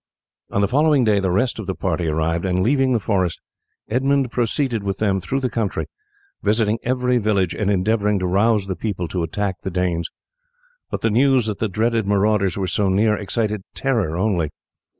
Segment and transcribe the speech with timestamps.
[0.49, 3.39] On the following day the rest of the party arrived, and leaving the forest
[3.87, 5.85] Edmund proceeded with them through the country,
[6.41, 10.09] visiting every village, and endeavouring to rouse the people to attack the Danes,
[10.89, 14.49] but the news that the dreaded marauders were so near excited terror only.